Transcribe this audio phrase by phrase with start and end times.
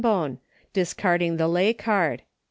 [0.03, 0.39] 69 bone,
[0.73, 2.23] discarding the lay card.